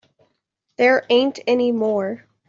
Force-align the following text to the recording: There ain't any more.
There 0.77 1.05
ain't 1.11 1.37
any 1.45 1.71
more. 1.71 2.25